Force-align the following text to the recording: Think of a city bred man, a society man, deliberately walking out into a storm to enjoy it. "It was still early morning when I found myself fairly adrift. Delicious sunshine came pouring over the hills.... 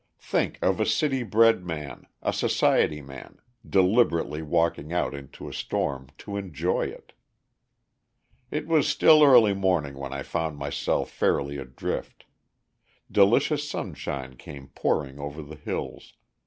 Think 0.17 0.57
of 0.63 0.79
a 0.79 0.85
city 0.87 1.21
bred 1.21 1.63
man, 1.63 2.07
a 2.23 2.33
society 2.33 3.03
man, 3.03 3.37
deliberately 3.63 4.41
walking 4.41 4.91
out 4.91 5.13
into 5.13 5.47
a 5.47 5.53
storm 5.53 6.07
to 6.17 6.37
enjoy 6.37 6.87
it. 6.87 7.13
"It 8.49 8.65
was 8.65 8.87
still 8.89 9.23
early 9.23 9.53
morning 9.53 9.93
when 9.99 10.11
I 10.11 10.23
found 10.23 10.57
myself 10.57 11.11
fairly 11.11 11.57
adrift. 11.59 12.25
Delicious 13.11 13.69
sunshine 13.69 14.37
came 14.37 14.69
pouring 14.69 15.19
over 15.19 15.43
the 15.43 15.55
hills.... 15.55 16.15